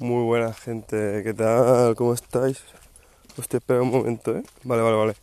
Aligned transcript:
Muy 0.00 0.24
buena 0.24 0.54
gente, 0.54 1.20
¿qué 1.22 1.34
tal? 1.34 1.94
¿Cómo 1.94 2.14
estáis? 2.14 2.58
Hostia, 3.36 3.58
espera 3.58 3.82
un 3.82 3.90
momento, 3.90 4.34
¿eh? 4.34 4.42
Vale, 4.64 4.80
vale, 4.80 4.96
vale. 4.96 5.14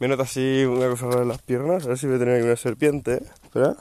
Me 0.00 0.08
nota 0.08 0.24
así 0.24 0.64
una 0.64 0.88
cosa 0.88 1.06
rara 1.06 1.22
en 1.22 1.28
las 1.28 1.40
piernas, 1.42 1.84
a 1.84 1.90
ver 1.90 1.96
si 1.96 2.08
voy 2.08 2.16
a 2.16 2.18
tener 2.18 2.42
una 2.42 2.56
serpiente, 2.56 3.14
¿eh? 3.14 3.22
Espera. 3.44 3.76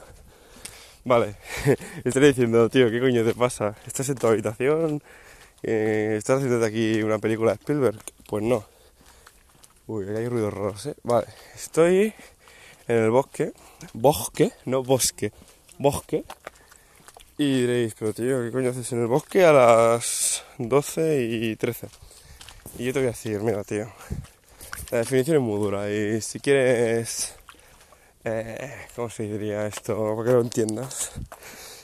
Vale, 1.03 1.35
estoy 2.03 2.27
diciendo, 2.27 2.69
tío, 2.69 2.91
¿qué 2.91 2.99
coño 2.99 3.25
te 3.25 3.33
pasa? 3.33 3.75
¿Estás 3.87 4.07
en 4.09 4.17
tu 4.17 4.27
habitación? 4.27 5.01
Eh, 5.63 6.13
¿Estás 6.19 6.37
haciendo 6.37 6.59
de 6.59 6.67
aquí 6.67 7.01
una 7.01 7.17
película 7.17 7.53
de 7.53 7.55
Spielberg? 7.55 7.97
Pues 8.27 8.43
no. 8.43 8.63
Uy, 9.87 10.07
aquí 10.07 10.15
hay 10.15 10.27
ruidos 10.27 10.53
raros, 10.53 10.85
¿eh? 10.85 10.95
Vale, 11.01 11.25
estoy 11.55 12.13
en 12.87 12.97
el 12.97 13.09
bosque. 13.09 13.51
¿Bosque? 13.93 14.51
No, 14.65 14.83
bosque. 14.83 15.31
Bosque 15.79 16.23
y 17.39 17.61
diréis, 17.61 17.95
pero 17.97 18.11
tío, 18.11 18.43
¿qué 18.43 18.51
coño 18.51 18.69
haces 18.69 18.91
en 18.91 18.99
el 18.99 19.07
bosque 19.07 19.45
a 19.45 19.53
las 19.53 20.43
12 20.57 21.23
y 21.23 21.55
13? 21.55 21.87
Y 22.77 22.83
yo 22.83 22.91
te 22.91 22.99
voy 22.99 23.07
a 23.07 23.11
decir, 23.11 23.39
mira, 23.39 23.63
tío, 23.63 23.89
la 24.91 24.97
definición 24.97 25.37
es 25.37 25.41
muy 25.41 25.57
dura 25.57 25.89
y 25.89 26.19
si 26.19 26.41
quieres, 26.41 27.35
eh, 28.25 28.75
¿cómo 28.93 29.09
se 29.09 29.23
diría 29.23 29.65
esto? 29.67 30.17
Para 30.17 30.27
que 30.27 30.33
lo 30.33 30.41
entiendas. 30.41 31.13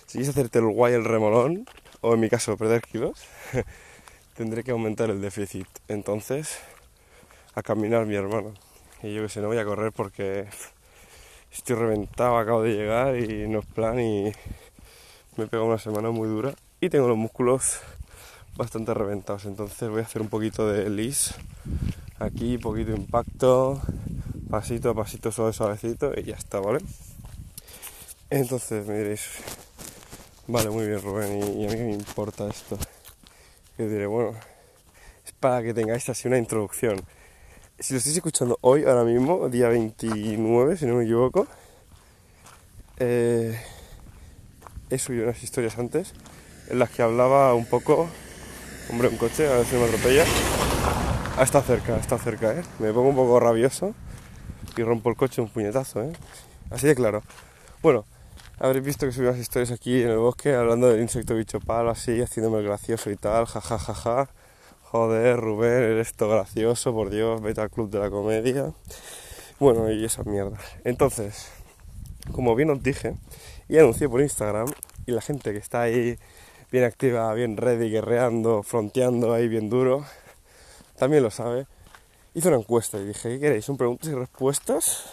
Si 0.07 0.17
quieres 0.17 0.27
hacerte 0.27 0.59
el 0.59 0.65
guay, 0.65 0.93
el 0.93 1.05
remolón, 1.05 1.65
o 2.01 2.15
en 2.15 2.19
mi 2.19 2.29
caso 2.29 2.57
perder 2.57 2.81
kilos, 2.81 3.23
tendré 4.35 4.61
que 4.61 4.71
aumentar 4.71 5.09
el 5.09 5.21
déficit. 5.21 5.67
Entonces, 5.87 6.57
a 7.53 7.63
caminar 7.63 8.05
mi 8.05 8.15
hermano. 8.15 8.53
Y 9.01 9.13
yo 9.13 9.21
que 9.21 9.29
sé, 9.29 9.39
no 9.39 9.47
voy 9.47 9.59
a 9.59 9.63
correr 9.63 9.93
porque 9.93 10.47
estoy 11.49 11.77
reventado, 11.77 12.37
acabo 12.37 12.61
de 12.61 12.73
llegar 12.73 13.15
y 13.17 13.47
no 13.47 13.59
es 13.59 13.65
plan 13.67 14.01
y 14.01 14.33
me 15.37 15.45
he 15.45 15.47
pegado 15.47 15.67
una 15.67 15.77
semana 15.77 16.11
muy 16.11 16.27
dura 16.27 16.53
y 16.79 16.89
tengo 16.89 17.07
los 17.07 17.17
músculos 17.17 17.79
bastante 18.55 18.93
reventados. 18.93 19.45
Entonces 19.45 19.89
voy 19.89 19.99
a 19.99 20.03
hacer 20.03 20.21
un 20.21 20.29
poquito 20.29 20.67
de 20.67 20.89
lis 20.89 21.33
aquí, 22.19 22.57
poquito 22.57 22.91
impacto, 22.91 23.81
pasito 24.49 24.91
a 24.91 24.93
pasito, 24.95 25.31
suave, 25.31 25.53
suavecito 25.53 26.13
y 26.15 26.23
ya 26.23 26.35
está, 26.35 26.59
¿vale? 26.59 26.79
Entonces 28.29 28.85
me 28.87 28.97
diréis, 28.97 29.21
vale, 30.47 30.69
muy 30.69 30.87
bien 30.87 31.01
Rubén, 31.01 31.59
¿y, 31.59 31.67
a 31.67 31.71
mí 31.71 31.77
me 31.77 31.93
importa 31.93 32.47
esto? 32.47 32.77
Yo 33.77 33.89
diré, 33.89 34.05
bueno, 34.05 34.37
es 35.25 35.31
para 35.33 35.61
que 35.61 35.73
tengáis 35.73 36.07
así 36.09 36.27
una 36.27 36.37
introducción. 36.37 37.01
Si 37.77 37.93
lo 37.93 37.97
estáis 37.97 38.15
escuchando 38.15 38.57
hoy, 38.61 38.83
ahora 38.85 39.03
mismo, 39.03 39.49
día 39.49 39.67
29, 39.67 40.77
si 40.77 40.85
no 40.85 40.95
me 40.95 41.03
equivoco, 41.03 41.45
eh, 42.97 43.59
he 44.89 44.97
subido 44.97 45.23
unas 45.23 45.41
historias 45.43 45.77
antes 45.77 46.13
en 46.69 46.79
las 46.79 46.89
que 46.89 47.01
hablaba 47.01 47.53
un 47.53 47.65
poco. 47.65 48.07
Hombre, 48.89 49.07
un 49.07 49.17
coche, 49.17 49.47
a 49.47 49.57
ver 49.57 49.65
si 49.65 49.75
me 49.75 49.85
atropella. 49.85 50.25
Ah, 51.37 51.43
está 51.43 51.61
cerca, 51.61 51.97
está 51.97 52.17
cerca, 52.17 52.53
¿eh? 52.53 52.63
Me 52.79 52.93
pongo 52.93 53.09
un 53.09 53.15
poco 53.15 53.39
rabioso 53.39 53.93
y 54.77 54.83
rompo 54.83 55.09
el 55.09 55.15
coche 55.15 55.41
un 55.41 55.49
puñetazo, 55.49 56.03
¿eh? 56.03 56.13
Así 56.69 56.87
de 56.87 56.95
claro. 56.95 57.23
Bueno, 57.81 58.05
habréis 58.59 58.85
visto 58.85 59.05
que 59.05 59.11
subí 59.11 59.25
unas 59.25 59.39
historias 59.39 59.71
aquí 59.71 60.01
en 60.01 60.09
el 60.09 60.17
bosque 60.17 60.53
hablando 60.53 60.89
del 60.89 61.01
insecto 61.01 61.35
bicho 61.35 61.59
palo, 61.59 61.89
así, 61.89 62.21
haciéndome 62.21 62.59
el 62.59 62.65
gracioso 62.65 63.09
y 63.09 63.15
tal, 63.15 63.45
jajajaja. 63.45 63.93
Ja, 63.93 64.03
ja, 64.03 64.25
ja. 64.25 64.29
Joder, 64.95 65.37
Rubén, 65.37 65.83
eres 65.83 66.07
esto 66.07 66.29
gracioso, 66.29 66.93
por 66.93 67.09
Dios, 67.09 67.41
vete 67.41 67.59
al 67.59 67.69
club 67.69 67.89
de 67.89 67.99
la 67.99 68.09
comedia. 68.09 68.71
Bueno, 69.59 69.91
y 69.91 70.05
esa 70.05 70.23
mierda. 70.23 70.57
Entonces, 70.85 71.49
como 72.31 72.55
bien 72.55 72.69
os 72.69 72.81
dije, 72.81 73.15
y 73.67 73.77
anuncié 73.77 74.09
por 74.09 74.21
Instagram, 74.21 74.67
y 75.05 75.11
la 75.11 75.21
gente 75.21 75.51
que 75.51 75.59
está 75.59 75.81
ahí 75.81 76.17
bien 76.71 76.83
activa, 76.83 77.33
bien 77.33 77.57
ready, 77.57 77.89
guerreando, 77.89 78.63
fronteando 78.63 79.33
ahí 79.33 79.47
bien 79.47 79.69
duro, 79.69 80.05
también 80.97 81.23
lo 81.23 81.31
sabe, 81.31 81.67
hice 82.33 82.47
una 82.47 82.57
encuesta 82.57 82.97
y 82.97 83.05
dije, 83.05 83.29
¿qué 83.29 83.39
queréis? 83.39 83.69
¿Un 83.69 83.77
preguntas 83.77 84.09
y 84.09 84.13
respuestas? 84.13 85.05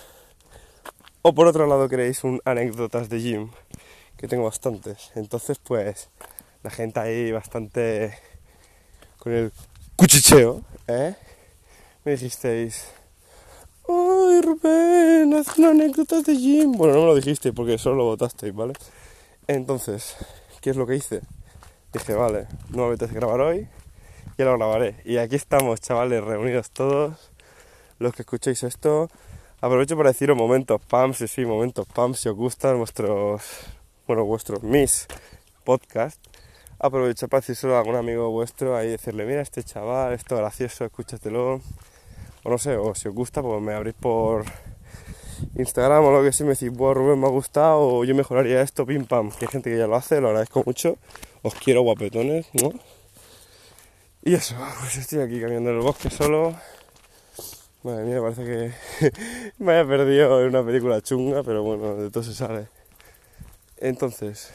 O 1.23 1.35
por 1.35 1.47
otro 1.47 1.67
lado 1.67 1.89
queréis 1.89 2.25
un 2.25 2.41
anécdotas 2.45 3.09
de 3.09 3.21
gym, 3.21 3.51
que 4.17 4.29
tengo 4.29 4.45
bastantes. 4.45 5.11
Entonces, 5.15 5.59
pues, 5.59 6.09
la 6.63 6.71
gente 6.71 7.01
ahí 7.01 7.33
bastante 7.33 8.17
con 9.19 9.33
el 9.33 9.53
cuchicheo, 9.97 10.63
¿eh? 10.89 11.15
Me 12.05 12.13
dijisteis, 12.13 12.89
¡Ay, 13.89 14.41
Rubén! 14.43 15.35
Haz 15.35 15.59
una 15.59 15.71
anécdota 15.71 16.23
de 16.23 16.37
gym. 16.37 16.73
Bueno, 16.73 16.95
no 16.95 17.01
me 17.01 17.07
lo 17.07 17.15
dijiste 17.17 17.53
porque 17.53 17.79
solo 17.79 17.97
lo 17.97 18.05
votasteis, 18.05 18.55
¿vale? 18.55 18.75
Entonces, 19.49 20.17
¿qué 20.61 20.71
es 20.71 20.77
lo 20.77 20.87
que 20.87 20.97
hice? 20.97 21.23
Dije, 21.93 22.15
vale, 22.15 22.47
no 22.71 22.87
me 22.87 22.95
apetece 22.95 23.15
grabar 23.15 23.41
hoy, 23.41 23.69
ya 24.39 24.45
lo 24.45 24.57
grabaré. 24.57 25.01
Y 25.05 25.17
aquí 25.17 25.37
estamos, 25.37 25.81
chavales, 25.81 26.23
reunidos 26.23 26.71
todos, 26.71 27.33
los 27.99 28.15
que 28.15 28.23
escuchéis 28.23 28.63
esto. 28.63 29.09
Aprovecho 29.61 29.97
para 29.97 30.11
deciros 30.11 30.37
momentos 30.37 30.81
pam, 30.89 31.13
sí, 31.13 31.27
sí, 31.29 31.45
momentos 31.45 31.87
pam, 31.87 32.15
si 32.15 32.29
os 32.29 32.37
gustan 32.37 32.79
vuestros, 32.79 33.43
bueno, 34.07 34.25
vuestros, 34.25 34.63
mis 34.63 35.07
podcast. 35.65 36.25
Aprovecho 36.79 37.29
para 37.29 37.41
decírselo 37.41 37.77
a 37.77 37.81
algún 37.81 37.97
amigo 37.97 38.31
vuestro 38.31 38.77
ahí, 38.77 38.89
decirle, 38.89 39.25
mira 39.25 39.43
este 39.43 39.63
chaval, 39.63 40.13
esto 40.15 40.37
gracioso, 40.37 40.85
escúchatelo 40.85 41.61
o 42.45 42.51
no 42.51 42.59
sé, 42.59 42.77
o 42.77 42.95
si 42.95 43.09
os 43.09 43.15
gusta, 43.15 43.43
pues 43.43 43.63
me 43.63 43.75
abrís 43.75 43.95
por 43.95 44.45
Instagram 45.57 46.05
o 46.05 46.11
lo 46.11 46.23
que 46.23 46.33
sea, 46.33 46.47
me 46.47 46.55
decís, 46.55 46.71
bueno, 46.71 46.95
Rubén, 46.95 47.21
me 47.21 47.27
ha 47.27 47.31
gustado, 47.31 47.81
o 47.81 48.05
yo 48.05 48.15
mejoraría 48.15 48.63
esto, 48.63 48.85
pim 48.87 49.05
pam, 49.05 49.31
que 49.31 49.45
hay 49.45 49.51
gente 49.51 49.71
que 49.71 49.79
ya 49.79 49.87
lo 49.87 49.97
hace, 49.97 50.21
lo 50.21 50.29
agradezco 50.29 50.63
mucho, 50.67 50.99
os 51.43 51.55
quiero 51.55 51.83
guapetones, 51.83 52.49
¿no? 52.61 52.73
Y 54.23 54.35
eso, 54.35 54.57
pues 54.81 54.97
estoy 54.97 55.21
aquí 55.21 55.41
caminando 55.41 55.71
en 55.71 55.77
el 55.77 55.83
bosque 55.83 56.11
solo. 56.11 56.55
Madre 57.83 58.05
mía, 58.05 58.21
parece 58.21 58.45
que 58.45 59.53
me 59.59 59.73
haya 59.73 59.87
perdido 59.87 60.41
en 60.41 60.49
una 60.49 60.65
película 60.65 61.01
chunga, 61.01 61.43
pero 61.43 61.63
bueno, 61.63 61.97
de 61.97 62.11
todo 62.11 62.23
se 62.23 62.35
sale. 62.35 62.69
Entonces, 63.79 64.53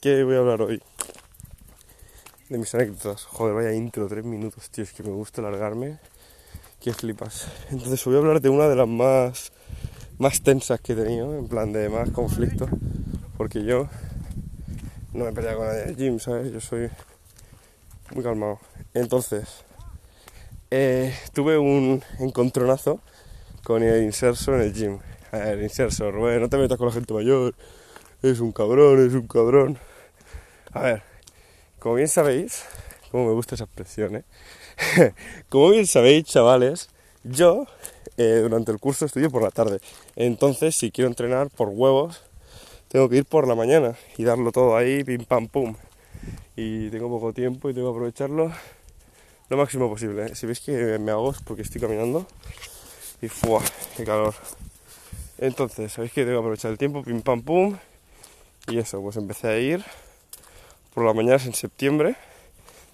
¿qué 0.00 0.24
voy 0.24 0.36
a 0.36 0.38
hablar 0.38 0.62
hoy? 0.62 0.82
De 2.48 2.56
mis 2.56 2.74
anécdotas. 2.74 3.24
Joder, 3.24 3.54
vaya 3.54 3.72
intro, 3.74 4.08
tres 4.08 4.24
minutos, 4.24 4.70
tío, 4.70 4.84
es 4.84 4.94
que 4.94 5.02
me 5.02 5.10
gusta 5.10 5.42
alargarme 5.42 5.98
que 6.80 6.94
flipas. 6.94 7.46
Entonces 7.70 8.02
voy 8.04 8.14
a 8.14 8.18
hablar 8.18 8.40
de 8.40 8.48
una 8.48 8.68
de 8.68 8.76
las 8.76 8.88
más, 8.88 9.52
más 10.18 10.42
tensas 10.42 10.80
que 10.80 10.94
he 10.94 10.96
tenido, 10.96 11.38
en 11.38 11.46
plan 11.46 11.72
de 11.72 11.88
más 11.88 12.10
conflicto, 12.10 12.68
porque 13.36 13.62
yo 13.64 13.88
no 15.12 15.26
me 15.26 15.32
peleado 15.32 15.58
con 15.58 15.66
nadie 15.66 15.84
en 15.84 15.96
gym, 15.96 16.18
¿sabes? 16.18 16.52
Yo 16.52 16.60
soy 16.60 16.88
muy 18.14 18.24
calmado. 18.24 18.58
Entonces, 18.94 19.64
eh, 20.70 21.14
tuve 21.32 21.58
un 21.58 22.02
encontronazo 22.18 23.00
con 23.62 23.82
el 23.82 24.02
inserso 24.02 24.54
en 24.54 24.62
el 24.62 24.72
gym. 24.72 24.98
El 25.32 25.62
inserso, 25.62 26.10
Rubén, 26.10 26.40
no 26.40 26.48
te 26.48 26.56
metas 26.56 26.78
con 26.78 26.88
la 26.88 26.92
gente 26.92 27.12
mayor, 27.12 27.54
es 28.22 28.40
un 28.40 28.52
cabrón, 28.52 29.06
es 29.06 29.12
un 29.12 29.28
cabrón. 29.28 29.78
A 30.72 30.80
ver, 30.80 31.02
como 31.78 31.96
bien 31.96 32.08
sabéis, 32.08 32.64
como 33.10 33.26
me 33.26 33.32
gusta 33.32 33.54
esa 33.54 33.64
expresión, 33.64 34.16
¿eh? 34.16 34.24
Como 35.48 35.70
bien 35.70 35.86
sabéis, 35.86 36.24
chavales, 36.24 36.88
yo 37.24 37.66
eh, 38.16 38.40
durante 38.42 38.72
el 38.72 38.78
curso 38.78 39.06
estudio 39.06 39.30
por 39.30 39.42
la 39.42 39.50
tarde. 39.50 39.80
Entonces, 40.16 40.76
si 40.76 40.90
quiero 40.90 41.08
entrenar 41.08 41.50
por 41.50 41.68
huevos, 41.68 42.22
tengo 42.88 43.08
que 43.08 43.18
ir 43.18 43.24
por 43.24 43.46
la 43.46 43.54
mañana 43.54 43.96
y 44.16 44.24
darlo 44.24 44.52
todo 44.52 44.76
ahí, 44.76 45.04
pim 45.04 45.24
pam 45.24 45.48
pum. 45.48 45.76
Y 46.56 46.90
tengo 46.90 47.08
poco 47.08 47.32
tiempo 47.32 47.70
y 47.70 47.74
tengo 47.74 47.92
que 47.92 47.96
aprovecharlo 47.96 48.52
lo 49.48 49.56
máximo 49.56 49.88
posible. 49.88 50.26
¿eh? 50.26 50.34
Si 50.34 50.46
veis 50.46 50.60
que 50.60 50.98
me 50.98 51.10
hago 51.10 51.30
es 51.30 51.40
porque 51.40 51.62
estoy 51.62 51.80
caminando 51.80 52.26
y 53.20 53.28
¡fua! 53.28 53.62
¡Qué 53.96 54.04
calor! 54.04 54.34
Entonces, 55.38 55.92
sabéis 55.92 56.12
que 56.12 56.22
tengo 56.24 56.36
que 56.36 56.40
aprovechar 56.40 56.70
el 56.70 56.78
tiempo, 56.78 57.02
pim 57.02 57.22
pam 57.22 57.42
pum. 57.42 57.76
Y 58.68 58.78
eso, 58.78 59.00
pues 59.00 59.16
empecé 59.16 59.48
a 59.48 59.58
ir 59.58 59.84
por 60.94 61.04
las 61.04 61.14
mañanas 61.14 61.46
en 61.46 61.54
septiembre. 61.54 62.16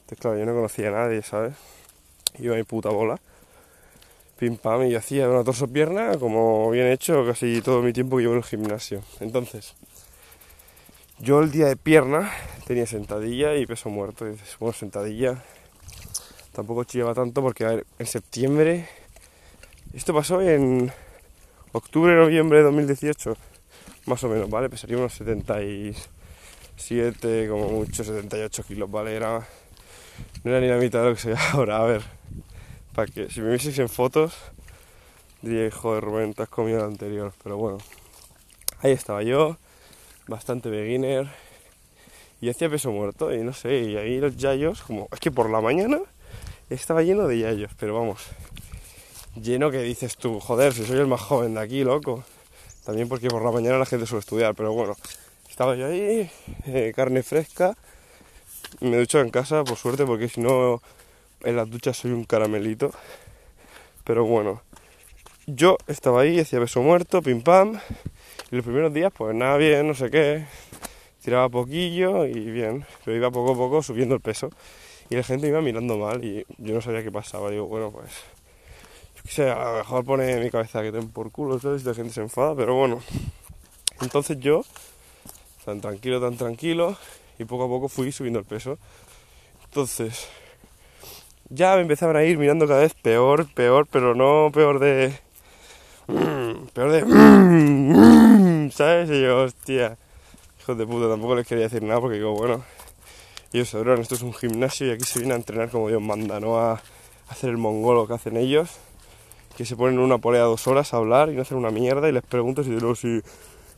Entonces, 0.02 0.18
claro, 0.20 0.38
yo 0.38 0.46
no 0.46 0.54
conocía 0.54 0.88
a 0.88 0.92
nadie, 0.92 1.22
¿sabes? 1.22 1.54
Iba 2.38 2.56
mi 2.56 2.64
puta 2.64 2.90
bola. 2.90 3.18
Pim 4.38 4.58
pam, 4.58 4.84
y 4.84 4.94
hacía 4.94 5.30
una 5.30 5.44
torso 5.44 5.66
pierna 5.66 6.18
como 6.18 6.70
bien 6.70 6.88
hecho 6.88 7.24
casi 7.24 7.62
todo 7.62 7.80
mi 7.80 7.94
tiempo 7.94 8.16
que 8.16 8.24
llevo 8.24 8.34
en 8.34 8.40
el 8.40 8.44
gimnasio. 8.44 9.00
Entonces, 9.20 9.74
yo 11.18 11.40
el 11.40 11.50
día 11.50 11.68
de 11.68 11.76
pierna 11.76 12.30
tenía 12.66 12.86
sentadilla 12.86 13.54
y 13.54 13.64
peso 13.64 13.88
muerto. 13.88 14.28
Y 14.28 14.36
bueno, 14.60 14.74
sentadilla 14.74 15.42
tampoco 16.52 16.84
chillaba 16.84 17.14
tanto 17.14 17.40
porque, 17.40 17.64
a 17.64 17.68
ver, 17.68 17.86
en 17.98 18.04
septiembre. 18.06 18.86
Esto 19.94 20.12
pasó 20.12 20.42
en 20.42 20.92
octubre, 21.72 22.14
noviembre 22.14 22.58
de 22.58 22.64
2018, 22.64 23.34
más 24.04 24.22
o 24.24 24.28
menos, 24.28 24.50
¿vale? 24.50 24.68
Pesaría 24.68 24.98
unos 24.98 25.14
77, 25.14 27.48
como 27.48 27.70
mucho, 27.70 28.04
78 28.04 28.62
kilos, 28.64 28.90
¿vale? 28.90 29.16
Era, 29.16 29.48
no 30.44 30.50
era 30.50 30.60
ni 30.60 30.68
la 30.68 30.76
mitad 30.76 31.00
de 31.00 31.08
lo 31.08 31.14
que 31.14 31.20
soy 31.22 31.32
ahora, 31.52 31.78
a 31.78 31.84
ver 31.84 32.25
para 32.96 33.12
que 33.12 33.28
si 33.28 33.42
me 33.42 33.50
vieseis 33.50 33.78
en 33.78 33.90
fotos 33.90 34.32
diría 35.42 35.70
joder 35.70 36.02
Rubén, 36.02 36.32
te 36.32 36.42
has 36.44 36.48
comido 36.48 36.78
el 36.78 36.86
anterior, 36.86 37.34
pero 37.44 37.58
bueno, 37.58 37.76
ahí 38.80 38.92
estaba 38.92 39.22
yo, 39.22 39.58
bastante 40.26 40.70
beginner 40.70 41.28
y 42.40 42.48
hacía 42.48 42.70
peso 42.70 42.90
muerto 42.90 43.34
y 43.34 43.42
no 43.44 43.52
sé, 43.52 43.80
y 43.80 43.96
ahí 43.98 44.18
los 44.18 44.38
yayos, 44.38 44.80
como 44.80 45.08
es 45.12 45.20
que 45.20 45.30
por 45.30 45.50
la 45.50 45.60
mañana 45.60 46.00
estaba 46.70 47.02
lleno 47.02 47.28
de 47.28 47.38
yayos, 47.38 47.70
pero 47.78 47.94
vamos, 47.94 48.22
lleno 49.40 49.70
que 49.70 49.82
dices 49.82 50.16
tú, 50.16 50.40
joder, 50.40 50.72
si 50.72 50.86
soy 50.86 50.98
el 50.98 51.06
más 51.06 51.20
joven 51.20 51.52
de 51.54 51.60
aquí, 51.60 51.84
loco. 51.84 52.24
También 52.86 53.08
porque 53.08 53.28
por 53.28 53.44
la 53.44 53.50
mañana 53.50 53.78
la 53.78 53.84
gente 53.84 54.06
suele 54.06 54.20
estudiar, 54.20 54.54
pero 54.54 54.72
bueno, 54.72 54.96
estaba 55.50 55.74
yo 55.74 55.86
ahí, 55.86 56.30
eh, 56.66 56.92
carne 56.96 57.22
fresca, 57.22 57.76
me 58.80 58.96
ducho 58.96 59.20
en 59.20 59.30
casa, 59.30 59.64
por 59.64 59.76
suerte, 59.76 60.06
porque 60.06 60.28
si 60.28 60.40
no, 60.40 60.80
en 61.42 61.56
las 61.56 61.70
duchas 61.70 61.96
soy 61.96 62.12
un 62.12 62.24
caramelito. 62.24 62.90
Pero 64.04 64.24
bueno, 64.24 64.62
yo 65.46 65.78
estaba 65.86 66.22
ahí, 66.22 66.40
hacía 66.40 66.58
beso 66.58 66.82
muerto, 66.82 67.22
pim 67.22 67.42
pam, 67.42 67.80
y 68.50 68.56
los 68.56 68.64
primeros 68.64 68.92
días, 68.92 69.12
pues 69.16 69.34
nada 69.34 69.56
bien, 69.56 69.86
no 69.86 69.94
sé 69.94 70.10
qué, 70.10 70.46
tiraba 71.22 71.48
poquillo 71.48 72.24
y 72.24 72.50
bien, 72.50 72.86
pero 73.04 73.16
iba 73.16 73.30
poco 73.30 73.52
a 73.52 73.56
poco 73.56 73.82
subiendo 73.82 74.14
el 74.14 74.20
peso. 74.20 74.50
Y 75.08 75.14
la 75.14 75.22
gente 75.22 75.46
iba 75.46 75.60
mirando 75.60 75.98
mal 75.98 76.24
y 76.24 76.44
yo 76.58 76.74
no 76.74 76.80
sabía 76.80 77.02
qué 77.02 77.12
pasaba. 77.12 77.50
Digo, 77.50 77.66
bueno, 77.66 77.92
pues, 77.92 78.10
yo 79.36 79.52
a 79.52 79.72
lo 79.72 79.78
mejor 79.78 80.04
pone 80.04 80.40
mi 80.40 80.50
cabeza 80.50 80.82
que 80.82 80.90
ten 80.90 81.08
por 81.10 81.30
culo, 81.30 81.60
¿sabes? 81.60 81.82
Y 81.82 81.84
la 81.86 81.94
gente 81.94 82.12
se 82.12 82.22
enfada, 82.22 82.54
pero 82.56 82.74
bueno. 82.74 83.00
Entonces 84.00 84.38
yo, 84.40 84.64
tan 85.64 85.80
tranquilo, 85.80 86.20
tan 86.20 86.36
tranquilo, 86.36 86.96
y 87.38 87.44
poco 87.44 87.64
a 87.64 87.68
poco 87.68 87.88
fui 87.88 88.10
subiendo 88.12 88.38
el 88.38 88.44
peso. 88.44 88.78
Entonces, 89.64 90.28
ya 91.48 91.76
me 91.76 91.82
empezaban 91.82 92.16
a 92.16 92.24
ir 92.24 92.38
mirando 92.38 92.66
cada 92.66 92.80
vez 92.80 92.94
peor, 92.94 93.46
peor, 93.54 93.86
pero 93.90 94.14
no 94.14 94.50
peor 94.52 94.78
de. 94.78 95.12
peor 96.74 96.92
de. 96.92 98.70
¿Sabes? 98.72 99.10
Y 99.10 99.22
yo, 99.22 99.42
hostia, 99.42 99.96
hijos 100.60 100.78
de 100.78 100.86
puta, 100.86 101.08
tampoco 101.08 101.36
les 101.36 101.46
quería 101.46 101.64
decir 101.64 101.82
nada 101.82 102.00
porque 102.00 102.16
digo, 102.16 102.32
bueno, 102.32 102.64
ellos 103.52 103.68
sabrán, 103.68 104.00
esto 104.00 104.14
es 104.14 104.22
un 104.22 104.34
gimnasio 104.34 104.88
y 104.88 104.90
aquí 104.90 105.04
se 105.04 105.20
viene 105.20 105.34
a 105.34 105.36
entrenar 105.36 105.70
como 105.70 105.88
Dios 105.88 106.02
manda, 106.02 106.40
no 106.40 106.58
a 106.58 106.82
hacer 107.28 107.50
el 107.50 107.56
mongolo 107.56 108.06
que 108.06 108.14
hacen 108.14 108.36
ellos, 108.36 108.70
que 109.56 109.64
se 109.64 109.76
ponen 109.76 109.98
una 109.98 110.18
polea 110.18 110.42
dos 110.42 110.66
horas 110.66 110.92
a 110.92 110.98
hablar 110.98 111.30
y 111.30 111.36
no 111.36 111.42
hacen 111.42 111.56
una 111.56 111.70
mierda 111.70 112.08
y 112.08 112.12
les 112.12 112.22
pregunto 112.22 112.62
si 112.64 112.70
luego 112.70 112.94
si 112.94 113.22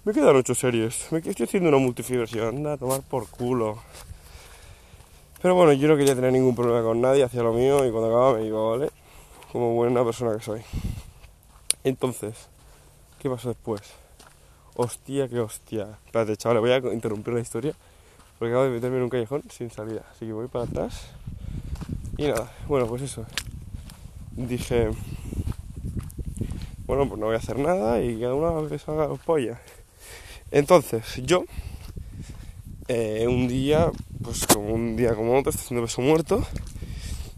me 0.05 0.12
quedan 0.12 0.37
ocho 0.37 0.55
series, 0.55 1.12
me 1.12 1.19
estoy 1.19 1.44
haciendo 1.44 1.69
una 1.69 1.79
multifibración, 1.79 2.56
anda 2.56 2.73
a 2.73 2.76
tomar 2.76 3.03
por 3.03 3.29
culo. 3.29 3.79
Pero 5.40 5.55
bueno, 5.55 5.73
yo 5.73 5.87
no 5.88 5.96
quería 5.96 6.14
tener 6.14 6.32
ningún 6.32 6.56
problema 6.56 6.82
con 6.82 7.00
nadie, 7.00 7.23
hacía 7.23 7.43
lo 7.43 7.52
mío 7.52 7.87
y 7.87 7.90
cuando 7.90 8.08
acababa 8.08 8.38
me 8.38 8.46
iba, 8.46 8.61
¿vale? 8.61 8.90
Como 9.52 9.75
buena 9.75 10.05
persona 10.05 10.37
que 10.37 10.43
soy. 10.43 10.62
Entonces, 11.85 12.49
¿qué 13.20 13.31
pasó 13.31 13.49
después? 13.49 13.82
Hostia, 14.75 15.29
qué 15.29 15.38
hostia. 15.40 15.99
Espérate, 16.06 16.37
chaval, 16.37 16.61
voy 16.61 16.73
a 16.73 16.79
interrumpir 16.93 17.35
la 17.35 17.40
historia 17.40 17.75
porque 18.38 18.52
acabo 18.52 18.64
de 18.64 18.70
meterme 18.70 18.99
en 18.99 19.05
un 19.05 19.11
callejón 19.11 19.43
sin 19.50 19.70
salida. 19.70 20.02
Así 20.11 20.26
que 20.26 20.32
voy 20.32 20.49
para 20.49 20.64
atrás. 20.64 21.06
Y 22.17 22.26
nada, 22.26 22.50
bueno, 22.67 22.87
pues 22.87 23.02
eso. 23.02 23.25
Dije, 24.32 24.91
bueno, 26.87 27.08
pues 27.08 27.20
no 27.20 27.26
voy 27.26 27.34
a 27.34 27.38
hacer 27.38 27.58
nada 27.58 28.00
y 28.00 28.20
cada 28.20 28.34
uno 28.34 28.69
que 28.69 28.79
salga 28.79 29.06
los 29.06 29.20
pollas. 29.20 29.58
Entonces, 30.50 31.05
yo, 31.25 31.44
eh, 32.88 33.26
un 33.29 33.49
día, 33.49 33.90
pues 34.23 34.46
como 34.46 34.73
un 34.73 34.96
día 34.96 35.14
como 35.14 35.38
otro, 35.38 35.50
estoy 35.50 35.64
haciendo 35.64 35.85
peso 35.85 36.00
muerto. 36.00 36.46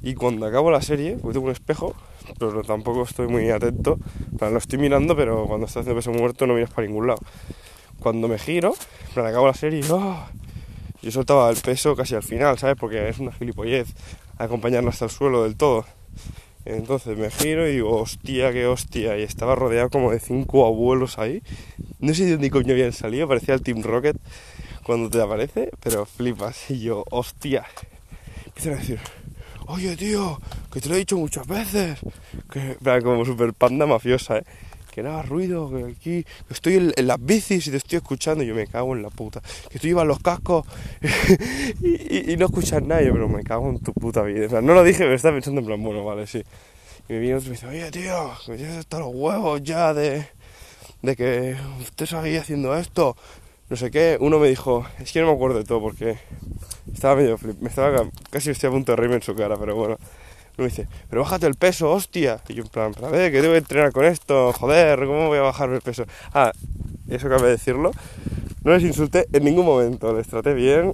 Y 0.03 0.15
cuando 0.15 0.47
acabo 0.47 0.71
la 0.71 0.81
serie, 0.81 1.17
pues 1.21 1.35
tengo 1.35 1.47
un 1.47 1.53
espejo, 1.53 1.95
pero 2.39 2.63
tampoco 2.63 3.03
estoy 3.03 3.27
muy 3.29 3.51
atento. 3.51 3.99
Lo 4.41 4.57
estoy 4.57 4.79
mirando, 4.79 5.15
pero 5.17 5.47
cuando 5.47 5.67
estoy 5.67 5.81
haciendo 5.81 5.99
peso 5.99 6.13
muerto 6.13 6.47
no 6.47 6.55
miras 6.55 6.71
para 6.71 6.87
ningún 6.87 7.09
lado. 7.09 7.21
Cuando 7.99 8.29
me 8.29 8.39
giro, 8.39 8.75
para 9.15 9.29
acabo 9.29 9.47
la 9.47 9.55
serie, 9.55 9.83
¡oh! 9.91 10.25
yo 11.03 11.11
soltaba 11.11 11.51
el 11.51 11.57
peso 11.57 11.97
casi 11.97 12.15
al 12.15 12.23
final, 12.23 12.57
¿sabes? 12.59 12.77
Porque 12.79 13.09
es 13.09 13.19
una 13.19 13.33
gilipollez 13.33 13.89
acompañarlo 14.39 14.91
hasta 14.91 15.07
el 15.07 15.11
suelo 15.11 15.43
del 15.43 15.57
todo. 15.57 15.85
Entonces 16.65 17.19
me 17.19 17.31
giro 17.31 17.69
y 17.69 17.73
digo, 17.73 17.97
hostia, 17.97 18.53
qué 18.53 18.67
hostia. 18.67 19.19
Y 19.19 19.23
estaba 19.23 19.55
rodeado 19.55 19.91
como 19.91 20.13
de 20.13 20.21
cinco 20.21 20.67
abuelos 20.67 21.19
ahí. 21.19 21.43
No 21.99 22.15
sé 22.15 22.25
de 22.25 22.33
dónde 22.33 22.51
coño 22.51 22.73
habían 22.73 22.93
salido, 22.93 23.27
parecía 23.29 23.55
el 23.55 23.63
Team 23.63 23.83
Rocket 23.83 24.17
cuando 24.91 25.09
te 25.09 25.23
aparece, 25.23 25.71
pero 25.81 26.05
flipas. 26.05 26.65
Y 26.69 26.81
yo, 26.81 27.05
hostia. 27.13 27.65
Empiezan 28.45 28.73
a 28.73 28.77
decir, 28.77 28.99
oye 29.67 29.97
tío, 29.97 30.41
que 30.73 30.81
te 30.81 30.89
lo 30.89 30.97
he 30.97 30.99
dicho 30.99 31.17
muchas 31.17 31.47
veces. 31.47 32.01
Que, 32.51 32.77
como 33.01 33.25
super 33.25 33.55
panda 33.55 33.87
mafiosa, 33.87 34.39
¿eh? 34.39 34.45
que 34.91 35.05
no 35.05 35.11
hagas 35.11 35.29
ruido, 35.29 35.71
que 35.71 35.85
aquí 35.93 36.27
estoy 36.49 36.93
en, 36.97 37.07
las 37.07 37.25
bicis 37.25 37.69
y 37.69 37.71
te 37.71 37.77
estoy 37.77 37.99
escuchando. 37.99 38.43
Y 38.43 38.49
yo 38.49 38.55
me 38.57 38.67
cago 38.67 38.97
en 38.97 39.03
la 39.03 39.11
puta. 39.11 39.41
Que 39.71 39.79
tú 39.79 39.87
llevas 39.87 40.09
los 40.09 40.19
cascos 40.19 40.67
y, 41.81 42.37
no 42.37 42.47
escuchas 42.47 42.83
nada. 42.83 43.01
Yo, 43.01 43.13
pero 43.13 43.29
me 43.29 43.45
cago 43.45 43.71
en 43.71 43.79
tu 43.79 43.93
puta 43.93 44.23
vida. 44.23 44.47
O 44.47 44.51
sea, 44.51 44.61
no 44.61 44.75
lo 44.75 44.83
dije, 44.83 45.07
me 45.07 45.15
estaba 45.15 45.37
pensando 45.37 45.61
en 45.61 45.69
plan, 45.69 45.81
bueno, 45.81 46.05
vale, 46.05 46.27
sí. 46.27 46.43
Y 47.09 47.13
me 47.13 47.21
viene 47.21 47.37
otro 47.37 47.47
y 47.47 47.51
me 47.51 47.55
dice, 47.55 47.67
oye 47.69 47.91
tío, 47.93 48.33
que 48.45 48.57
tienes 48.57 48.79
hasta 48.79 48.99
los 48.99 49.15
huevos 49.15 49.63
ya 49.63 49.95
de, 49.95 50.27
de 51.03 51.15
que 51.15 51.57
estés 51.81 52.13
ahí 52.13 52.37
haciendo 52.37 52.77
esto. 52.77 53.17
No 53.71 53.77
sé 53.77 53.91
qué. 53.91 54.19
Uno 54.21 54.39
me 54.39 54.49
dijo, 54.49 54.85
es 54.99 55.13
que 55.13 55.21
no 55.21 55.29
me 55.29 55.33
acuerdo 55.33 55.59
de 55.59 55.65
todo 55.65 55.81
porque 55.81 56.19
estaba 56.93 57.17
medio 57.17 57.39
flip. 57.39 57.59
Me 57.61 57.69
estaba 57.69 58.07
casi 58.29 58.51
estoy 58.51 58.69
a 58.69 58.73
punto 58.73 58.93
de 58.93 58.97
reírme 58.97 59.17
en 59.17 59.23
su 59.23 59.35
cara, 59.35 59.57
pero 59.57 59.75
bueno 59.75 59.97
me 60.61 60.69
dice, 60.69 60.89
pero 61.09 61.23
bájate 61.23 61.47
el 61.47 61.55
peso, 61.55 61.91
hostia. 61.91 62.41
Y 62.49 62.55
yo 62.55 62.63
en 62.63 62.69
plan, 62.69 62.93
a 63.03 63.09
ver, 63.09 63.33
que 63.33 63.43
debo 63.43 63.55
entrenar 63.55 63.93
con 63.93 64.05
esto, 64.05 64.53
joder, 64.53 64.99
¿cómo 65.01 65.29
voy 65.29 65.39
a 65.39 65.43
bajar 65.43 65.71
el 65.71 65.81
peso? 65.81 66.05
Ah, 66.33 66.53
eso 67.09 67.29
cabe 67.29 67.49
decirlo. 67.49 67.93
No 68.63 68.73
les 68.73 68.83
insulté 68.83 69.27
en 69.33 69.45
ningún 69.45 69.65
momento, 69.65 70.15
les 70.15 70.29
traté 70.29 70.55
bien, 70.55 70.93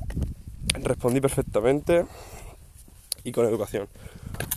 respondí 0.82 1.20
perfectamente 1.20 2.05
y 3.25 3.32
con 3.32 3.46
educación. 3.46 3.88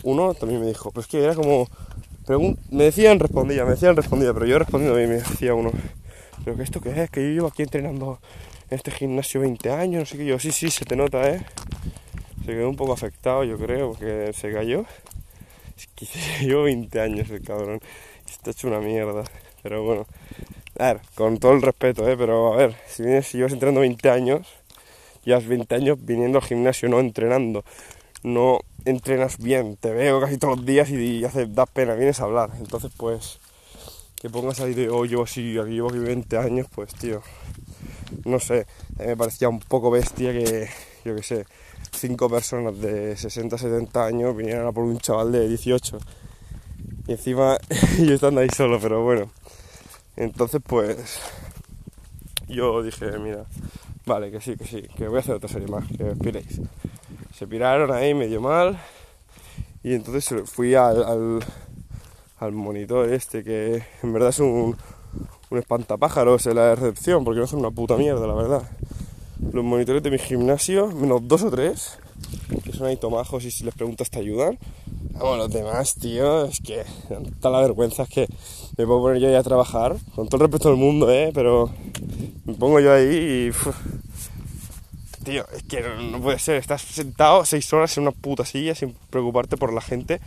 Uno 0.04 0.34
también 0.34 0.60
me 0.60 0.66
dijo, 0.66 0.90
pues 0.92 1.06
que 1.06 1.22
era 1.22 1.34
como, 1.34 1.68
me 2.70 2.84
decían 2.84 3.18
respondía, 3.18 3.64
me 3.64 3.72
decían 3.72 3.96
respondía, 3.96 4.32
pero 4.32 4.46
yo 4.46 4.58
respondiendo 4.58 4.96
bien 4.96 5.10
me 5.10 5.16
decía 5.16 5.54
uno, 5.54 5.72
pero 6.44 6.56
que 6.56 6.62
esto 6.62 6.80
qué 6.80 7.02
es, 7.02 7.10
que 7.10 7.22
yo 7.22 7.28
llevo 7.30 7.46
aquí 7.48 7.62
entrenando 7.62 8.20
en 8.68 8.76
este 8.76 8.90
gimnasio 8.90 9.40
20 9.40 9.70
años, 9.70 10.00
no 10.00 10.06
sé 10.06 10.16
qué, 10.18 10.24
yo 10.24 10.38
sí, 10.38 10.52
sí, 10.52 10.70
se 10.70 10.84
te 10.84 10.96
nota, 10.96 11.28
¿eh? 11.28 11.44
se 12.44 12.52
quedó 12.52 12.68
un 12.68 12.76
poco 12.76 12.92
afectado, 12.92 13.44
yo 13.44 13.58
creo, 13.58 13.92
porque 13.92 14.32
se 14.32 14.52
cayó. 14.52 14.84
Es 15.76 15.86
que 15.94 16.06
llevo 16.46 16.64
20 16.64 17.00
años 17.00 17.30
el 17.30 17.42
cabrón. 17.42 17.80
Está 18.28 18.50
hecho 18.50 18.68
una 18.68 18.80
mierda. 18.80 19.24
Pero 19.62 19.82
bueno, 19.84 20.06
a 20.78 20.94
ver, 20.94 21.00
con 21.14 21.38
todo 21.38 21.52
el 21.52 21.62
respeto, 21.62 22.08
¿eh? 22.08 22.16
Pero 22.16 22.54
a 22.54 22.56
ver, 22.56 22.76
si 22.86 23.02
vienes, 23.02 23.26
si 23.26 23.38
llevas 23.38 23.52
entrenando 23.52 23.80
20 23.80 24.10
años, 24.10 24.48
llevas 25.24 25.46
20 25.46 25.74
años 25.74 25.98
viniendo 26.00 26.38
al 26.38 26.44
gimnasio, 26.44 26.88
no 26.88 27.00
entrenando. 27.00 27.64
No 28.22 28.60
entrenas 28.84 29.38
bien, 29.38 29.76
te 29.76 29.90
veo 29.92 30.20
casi 30.20 30.38
todos 30.38 30.56
los 30.58 30.66
días 30.66 30.90
y, 30.90 31.24
hace, 31.24 31.46
da 31.46 31.66
pena, 31.66 31.94
vienes 31.94 32.20
a 32.20 32.24
hablar. 32.24 32.50
Entonces, 32.58 32.90
pues, 32.96 33.38
que 34.20 34.30
pongas 34.30 34.60
ahí 34.60 34.74
de, 34.74 34.90
oh, 34.90 35.04
yo 35.04 35.26
sí, 35.26 35.58
aquí 35.58 35.72
llevo 35.72 35.88
aquí 35.88 35.98
20 35.98 36.36
años, 36.36 36.66
pues, 36.72 36.94
tío, 36.94 37.22
no 38.26 38.38
sé, 38.38 38.66
me 38.98 39.16
parecía 39.16 39.48
un 39.48 39.60
poco 39.60 39.90
bestia 39.90 40.32
que, 40.32 40.68
yo 41.04 41.16
qué 41.16 41.22
sé, 41.22 41.46
cinco 41.92 42.28
personas 42.28 42.78
de 42.78 43.16
60, 43.16 43.56
70 43.56 44.04
años 44.04 44.36
vinieran 44.36 44.66
a 44.66 44.72
por 44.72 44.84
un 44.84 44.98
chaval 44.98 45.32
de 45.32 45.48
18. 45.48 45.98
Y 47.08 47.12
encima 47.12 47.58
yo 47.98 48.14
estando 48.14 48.40
ahí 48.40 48.48
solo, 48.54 48.78
pero 48.78 49.02
bueno. 49.02 49.30
Entonces 50.16 50.60
pues 50.66 51.18
yo 52.48 52.82
dije, 52.82 53.18
mira, 53.18 53.46
vale, 54.04 54.30
que 54.30 54.40
sí, 54.40 54.56
que 54.56 54.66
sí, 54.66 54.82
que 54.96 55.08
voy 55.08 55.16
a 55.16 55.20
hacer 55.20 55.36
otra 55.36 55.48
serie 55.48 55.68
más, 55.68 55.84
que 55.96 56.04
os 56.04 56.18
piréis. 56.18 56.60
Se 57.34 57.46
piraron 57.46 57.90
ahí 57.92 58.12
medio 58.12 58.40
mal 58.40 58.78
y 59.82 59.94
entonces 59.94 60.50
fui 60.50 60.74
al, 60.74 61.42
monitor 62.52 63.12
este, 63.12 63.44
que 63.44 63.82
en 64.02 64.12
verdad 64.12 64.30
es 64.30 64.40
un, 64.40 64.76
un 65.50 65.58
espantapájaros 65.58 66.46
en 66.46 66.56
la 66.56 66.74
recepción, 66.74 67.24
porque 67.24 67.38
no 67.38 67.44
hacen 67.44 67.58
una 67.58 67.70
puta 67.70 67.96
mierda, 67.96 68.26
la 68.26 68.34
verdad 68.34 68.62
los 69.52 69.64
monitores 69.64 70.02
de 70.02 70.10
mi 70.10 70.18
gimnasio, 70.18 70.88
menos 70.88 71.26
dos 71.26 71.42
o 71.42 71.50
tres, 71.50 71.98
que 72.62 72.72
son 72.72 72.86
ahí 72.86 72.96
tomajos 72.96 73.44
y 73.44 73.50
si 73.50 73.64
les 73.64 73.74
preguntas 73.74 74.10
te 74.10 74.18
ayudan. 74.18 74.58
Vamos, 75.12 75.38
los 75.38 75.50
demás, 75.50 75.94
tío, 75.94 76.44
es 76.44 76.60
que 76.60 76.84
da 77.40 77.50
la 77.50 77.60
vergüenza, 77.60 78.04
es 78.04 78.08
que 78.08 78.26
me 78.76 78.86
puedo 78.86 79.00
poner 79.00 79.20
yo 79.20 79.28
ahí 79.28 79.34
a 79.34 79.42
trabajar, 79.42 79.96
con 80.14 80.28
todo 80.28 80.44
el 80.44 80.50
respeto 80.50 80.68
del 80.68 80.78
mundo, 80.78 81.10
¿eh? 81.10 81.30
Pero 81.34 81.70
me 82.44 82.54
pongo 82.54 82.80
yo 82.80 82.92
ahí 82.92 83.50
y... 83.50 85.24
tío, 85.24 85.44
es 85.54 85.62
que 85.64 85.82
no, 86.10 86.20
puede 86.20 86.38
ser, 86.38 86.56
estás 86.56 86.82
sentado 86.82 87.44
seis 87.44 87.72
horas 87.72 87.96
en 87.96 88.04
una 88.04 88.12
puta 88.12 88.44
silla 88.44 88.74
sin 88.74 88.94
preocuparte 89.10 89.56
por 89.56 89.72
la 89.72 89.80
gente 89.80 90.20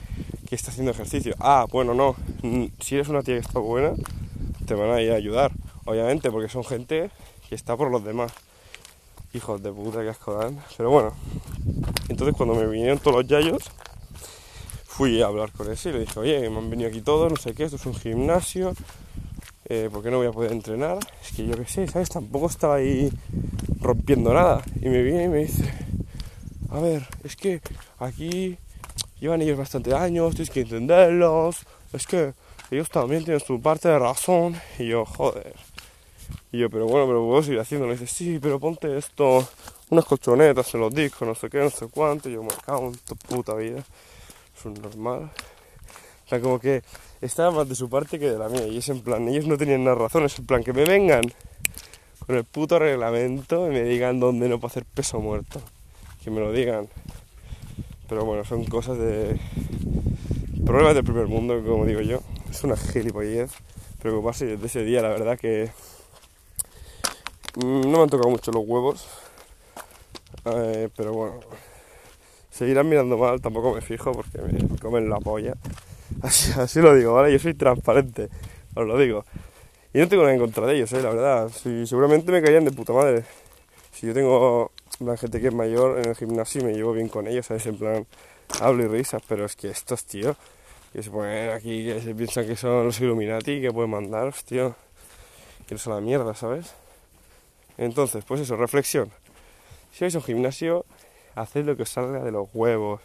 está 0.55 0.71
haciendo 0.71 0.91
ejercicio. 0.91 1.35
Ah, 1.39 1.65
bueno, 1.71 1.93
no, 1.93 2.15
si 2.79 2.95
eres 2.95 3.07
una 3.07 3.21
tía 3.21 3.35
que 3.35 3.41
está 3.41 3.59
buena, 3.59 3.93
te 4.65 4.73
van 4.73 4.91
a 4.91 5.01
ir 5.01 5.11
a 5.11 5.15
ayudar, 5.15 5.51
obviamente, 5.85 6.31
porque 6.31 6.49
son 6.49 6.63
gente 6.63 7.09
que 7.49 7.55
está 7.55 7.75
por 7.77 7.91
los 7.91 8.03
demás. 8.03 8.31
Hijos 9.33 9.63
de 9.63 9.71
puta 9.71 10.01
que 10.01 10.09
asco 10.09 10.35
dan. 10.35 10.59
Pero 10.77 10.91
bueno, 10.91 11.13
entonces 12.09 12.35
cuando 12.35 12.55
me 12.55 12.67
vinieron 12.67 12.99
todos 12.99 13.17
los 13.17 13.27
yayos, 13.27 13.63
fui 14.85 15.21
a 15.21 15.25
hablar 15.25 15.51
con 15.51 15.71
ese 15.71 15.89
y 15.89 15.93
le 15.93 15.99
dije, 16.01 16.19
oye, 16.19 16.49
me 16.49 16.57
han 16.57 16.69
venido 16.69 16.89
aquí 16.89 17.01
todos, 17.01 17.31
no 17.31 17.37
sé 17.37 17.53
qué, 17.53 17.63
esto 17.63 17.77
es 17.77 17.85
un 17.87 17.95
gimnasio, 17.95 18.73
eh, 19.65 19.89
¿por 19.91 20.03
qué 20.03 20.11
no 20.11 20.17
voy 20.17 20.27
a 20.27 20.31
poder 20.31 20.51
entrenar? 20.51 20.99
Es 21.23 21.35
que 21.35 21.47
yo 21.47 21.55
qué 21.55 21.65
sé, 21.65 21.87
¿sabes? 21.87 22.09
Tampoco 22.09 22.47
estaba 22.47 22.75
ahí 22.75 23.11
rompiendo 23.81 24.33
nada. 24.33 24.61
Y 24.81 24.89
me 24.89 25.01
viene 25.01 25.23
y 25.23 25.29
me 25.29 25.37
dice, 25.39 25.63
a 26.69 26.79
ver, 26.79 27.07
es 27.23 27.35
que 27.35 27.61
aquí 27.97 28.57
llevan 29.23 29.41
ellos 29.41 29.57
bastante 29.57 29.93
años, 29.93 30.35
tienes 30.35 30.49
que 30.49 30.61
entenderlos, 30.61 31.65
es 31.93 32.05
que 32.05 32.33
ellos 32.69 32.89
también 32.89 33.23
tienen 33.23 33.39
su 33.39 33.61
parte 33.61 33.87
de 33.87 33.97
razón. 33.97 34.59
Y 34.77 34.87
yo, 34.87 35.05
joder. 35.05 35.55
Y 36.51 36.59
yo, 36.59 36.69
pero 36.69 36.87
bueno, 36.87 37.07
pero 37.07 37.25
puedo 37.25 37.41
seguir 37.41 37.61
haciéndolo. 37.61 37.93
Y 37.93 37.97
dice, 37.97 38.13
sí, 38.13 38.39
pero 38.41 38.59
ponte 38.59 38.97
esto, 38.97 39.47
unas 39.89 40.03
colchonetas 40.03 40.73
en 40.73 40.81
los 40.81 40.93
discos, 40.93 41.25
no 41.25 41.35
sé 41.35 41.49
qué, 41.49 41.59
no 41.59 41.69
sé 41.69 41.87
cuánto. 41.87 42.29
Y 42.29 42.33
yo, 42.33 42.43
me 42.43 42.49
cago 42.65 42.87
en 42.87 42.99
puta 43.29 43.53
vida. 43.53 43.79
Es 44.57 44.65
un 44.65 44.73
normal. 44.73 45.31
O 46.29 46.41
como 46.41 46.59
que 46.59 46.83
estaba 47.21 47.51
más 47.51 47.69
de 47.69 47.75
su 47.75 47.89
parte 47.89 48.19
que 48.19 48.29
de 48.29 48.37
la 48.37 48.49
mía. 48.49 48.67
Y 48.67 48.79
es 48.79 48.89
en 48.89 49.01
plan, 49.01 49.25
ellos 49.29 49.47
no 49.47 49.57
tenían 49.57 49.85
nada 49.85 49.95
razón, 49.95 50.25
es 50.25 50.37
en 50.37 50.45
plan 50.45 50.63
que 50.65 50.73
me 50.73 50.83
vengan 50.83 51.21
con 52.25 52.35
el 52.35 52.43
puto 52.43 52.77
reglamento 52.77 53.67
y 53.67 53.69
me 53.69 53.83
digan 53.83 54.19
dónde 54.19 54.49
no 54.49 54.59
puedo 54.59 54.71
hacer 54.71 54.83
peso 54.83 55.21
muerto. 55.21 55.61
Que 56.23 56.29
me 56.29 56.41
lo 56.41 56.51
digan. 56.51 56.89
Pero 58.09 58.25
bueno, 58.25 58.43
son 58.43 58.65
cosas 58.65 58.97
de. 58.97 59.39
Problemas 60.65 60.95
del 60.95 61.03
primer 61.03 61.27
mundo, 61.27 61.61
como 61.65 61.85
digo 61.85 62.01
yo. 62.01 62.19
Es 62.49 62.63
una 62.63 62.77
gilipollez 62.77 63.51
preocuparse 64.01 64.45
desde 64.45 64.65
ese 64.65 64.83
día, 64.83 65.01
la 65.01 65.09
verdad 65.09 65.37
que. 65.37 65.71
mm, 67.55 67.81
No 67.81 67.97
me 67.97 68.03
han 68.03 68.09
tocado 68.09 68.29
mucho 68.29 68.51
los 68.51 68.63
huevos. 68.65 69.07
Eh, 70.45 70.89
pero 70.95 71.13
bueno. 71.13 71.39
Seguirán 72.51 72.87
mirando 72.87 73.17
mal, 73.17 73.41
tampoco 73.41 73.73
me 73.73 73.81
fijo 73.81 74.11
porque 74.11 74.37
me 74.39 74.77
comen 74.79 75.09
la 75.09 75.19
polla. 75.19 75.55
Así, 76.21 76.51
así 76.59 76.79
lo 76.79 76.93
digo, 76.93 77.13
¿vale? 77.13 77.31
Yo 77.31 77.39
soy 77.39 77.55
transparente, 77.55 78.29
os 78.75 78.85
lo 78.85 78.97
digo. 78.99 79.25
Y 79.93 79.99
no 79.99 80.07
tengo 80.07 80.23
nada 80.23 80.35
en 80.35 80.41
contra 80.41 80.67
de 80.67 80.75
ellos, 80.75 80.93
¿eh? 80.93 81.01
La 81.01 81.09
verdad. 81.09 81.49
Sí, 81.51 81.87
seguramente 81.87 82.31
me 82.31 82.41
caían 82.43 82.65
de 82.65 82.71
puta 82.71 82.93
madre. 82.93 83.25
Si 83.93 84.07
yo 84.07 84.13
tengo 84.13 84.72
plan, 85.05 85.17
gente 85.17 85.41
que 85.41 85.47
es 85.47 85.53
mayor 85.53 85.99
en 85.99 86.09
el 86.09 86.15
gimnasio 86.15 86.61
y 86.61 86.65
me 86.65 86.73
llevo 86.73 86.93
bien 86.93 87.09
con 87.09 87.27
ellos, 87.27 87.45
¿sabes? 87.45 87.65
En 87.65 87.77
plan, 87.77 88.05
hablo 88.61 88.83
y 88.83 88.87
risas, 88.87 89.21
pero 89.27 89.45
es 89.45 89.55
que 89.55 89.69
estos, 89.69 90.05
tío, 90.05 90.35
que 90.91 91.01
se 91.01 91.09
ponen 91.09 91.49
aquí, 91.49 91.85
que 91.85 92.01
se 92.01 92.13
piensan 92.13 92.45
que 92.45 92.55
son 92.55 92.85
los 92.85 92.99
Illuminati, 92.99 93.61
que 93.61 93.71
pueden 93.71 93.91
mandaros, 93.91 94.43
tío. 94.43 94.75
Que 95.67 95.77
son 95.77 95.93
la 95.93 96.01
mierda, 96.01 96.33
¿sabes? 96.35 96.73
Entonces, 97.77 98.23
pues 98.25 98.41
eso, 98.41 98.55
reflexión. 98.55 99.11
Si 99.91 100.03
vais 100.03 100.13
a 100.15 100.19
un 100.19 100.23
gimnasio, 100.23 100.85
haced 101.35 101.65
lo 101.65 101.75
que 101.75 101.83
os 101.83 101.89
salga 101.89 102.23
de 102.23 102.31
los 102.31 102.49
huevos, 102.53 103.01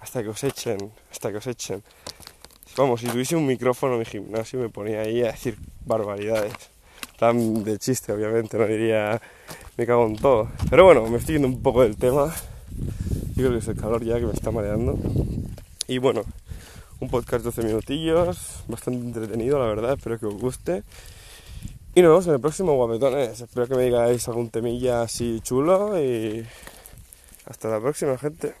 hasta 0.00 0.22
que 0.22 0.28
os 0.28 0.42
echen, 0.44 0.92
hasta 1.10 1.30
que 1.30 1.38
os 1.38 1.46
echen. 1.46 1.82
Vamos, 2.76 3.00
si 3.00 3.08
tuviese 3.08 3.36
un 3.36 3.46
micrófono 3.46 3.94
en 3.94 4.00
mi 4.00 4.04
gimnasio 4.04 4.60
me 4.60 4.68
ponía 4.68 5.00
ahí 5.00 5.22
a 5.22 5.32
decir 5.32 5.58
barbaridades. 5.84 6.52
Tan 7.20 7.64
de 7.64 7.78
chiste, 7.78 8.14
obviamente, 8.14 8.56
no 8.56 8.66
diría 8.66 9.20
me 9.76 9.86
cago 9.86 10.06
en 10.06 10.16
todo. 10.16 10.48
Pero 10.70 10.86
bueno, 10.86 11.06
me 11.06 11.18
estoy 11.18 11.34
yendo 11.34 11.48
un 11.48 11.62
poco 11.62 11.82
del 11.82 11.98
tema. 11.98 12.34
Yo 13.34 13.34
creo 13.34 13.52
que 13.52 13.58
es 13.58 13.68
el 13.68 13.76
calor 13.76 14.02
ya 14.02 14.18
que 14.18 14.24
me 14.24 14.32
está 14.32 14.50
mareando. 14.50 14.98
Y 15.86 15.98
bueno, 15.98 16.22
un 16.98 17.10
podcast 17.10 17.44
de 17.44 17.50
12 17.50 17.62
minutillos, 17.62 18.64
bastante 18.68 19.04
entretenido, 19.04 19.58
la 19.58 19.66
verdad, 19.66 19.92
espero 19.98 20.18
que 20.18 20.24
os 20.24 20.34
guste. 20.34 20.82
Y 21.94 22.00
nos 22.00 22.10
vemos 22.10 22.26
en 22.26 22.32
el 22.32 22.40
próximo 22.40 22.74
guapetones. 22.74 23.38
Espero 23.38 23.68
que 23.68 23.74
me 23.74 23.82
digáis 23.82 24.26
algún 24.26 24.48
temilla 24.48 25.02
así 25.02 25.40
chulo 25.42 26.02
y 26.02 26.46
hasta 27.44 27.68
la 27.68 27.80
próxima, 27.80 28.16
gente. 28.16 28.54